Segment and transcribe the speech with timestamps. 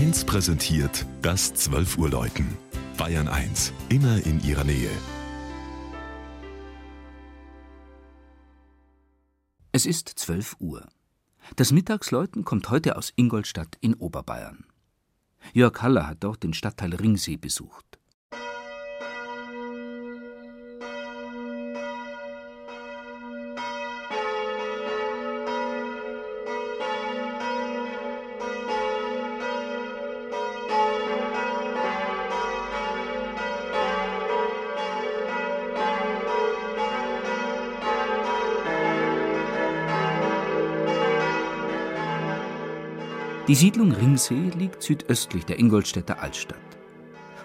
[0.00, 2.56] 1 präsentiert das 12 Uhr Läuten.
[2.96, 4.88] Bayern 1, immer in ihrer Nähe.
[9.72, 10.88] Es ist 12 Uhr.
[11.56, 14.64] Das Mittagsläuten kommt heute aus Ingolstadt in Oberbayern.
[15.52, 17.99] Jörg Haller hat dort den Stadtteil Ringsee besucht.
[43.48, 46.58] Die Siedlung Ringsee liegt südöstlich der Ingolstädter Altstadt.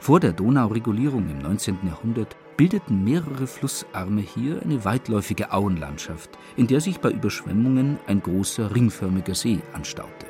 [0.00, 1.78] Vor der Donauregulierung im 19.
[1.86, 8.74] Jahrhundert bildeten mehrere Flussarme hier eine weitläufige Auenlandschaft, in der sich bei Überschwemmungen ein großer
[8.74, 10.26] ringförmiger See anstaute.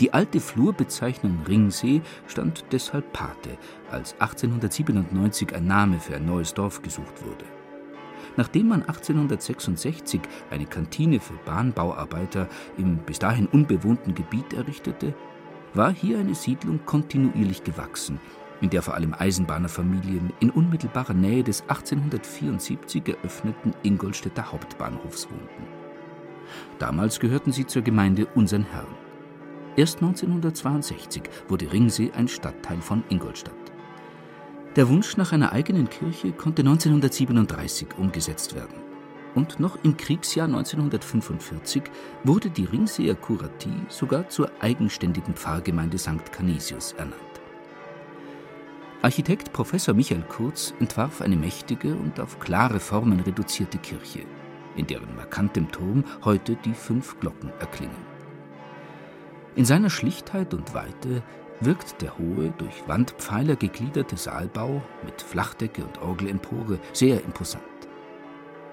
[0.00, 3.58] Die alte Flurbezeichnung Ringsee stand deshalb Pate,
[3.90, 7.44] als 1897 ein Name für ein neues Dorf gesucht wurde.
[8.36, 15.14] Nachdem man 1866 eine Kantine für Bahnbauarbeiter im bis dahin unbewohnten Gebiet errichtete,
[15.74, 18.20] war hier eine Siedlung kontinuierlich gewachsen,
[18.60, 25.66] in der vor allem Eisenbahnerfamilien in unmittelbarer Nähe des 1874 eröffneten Ingolstädter Hauptbahnhofs wohnten.
[26.78, 28.94] Damals gehörten sie zur Gemeinde Unsern Herrn.
[29.76, 33.63] Erst 1962 wurde Ringsee ein Stadtteil von Ingolstadt.
[34.76, 38.74] Der Wunsch nach einer eigenen Kirche konnte 1937 umgesetzt werden.
[39.36, 41.82] Und noch im Kriegsjahr 1945
[42.24, 46.32] wurde die Ringseer Kuratie sogar zur eigenständigen Pfarrgemeinde St.
[46.32, 47.14] Canisius ernannt.
[49.02, 54.22] Architekt Professor Michael Kurz entwarf eine mächtige und auf klare Formen reduzierte Kirche,
[54.74, 58.14] in deren markantem Turm heute die fünf Glocken erklingen.
[59.56, 61.22] In seiner Schlichtheit und Weite
[61.60, 67.62] wirkt der hohe, durch Wandpfeiler gegliederte Saalbau mit Flachdecke und Orgelempore sehr imposant.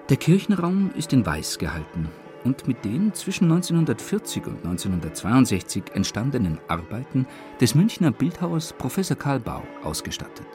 [0.08, 2.08] Der Kirchenraum ist in Weiß gehalten
[2.44, 7.26] und mit den zwischen 1940 und 1962 entstandenen Arbeiten
[7.60, 10.46] des Münchner Bildhauers Professor Karl Bau ausgestattet.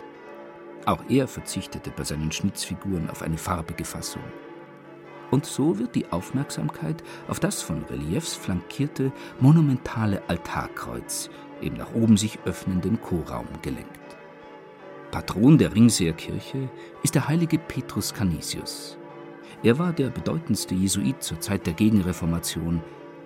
[0.86, 4.24] Auch er verzichtete bei seinen Schnitzfiguren auf eine farbige Fassung.
[5.32, 11.30] Und so wird die Aufmerksamkeit auf das von Reliefs flankierte monumentale Altarkreuz
[11.62, 14.00] im nach oben sich öffnenden Chorraum gelenkt.
[15.12, 16.70] Patron der Ringseer Kirche
[17.04, 18.98] ist der heilige Petrus Canisius.
[19.64, 22.82] Er war der bedeutendste Jesuit zur Zeit der Gegenreformation,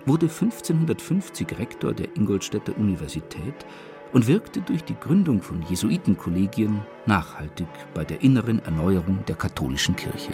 [0.06, 3.66] wurde 1550 Rektor der Ingolstädter Universität
[4.12, 10.32] und wirkte durch die Gründung von Jesuitenkollegien nachhaltig bei der inneren Erneuerung der katholischen Kirche.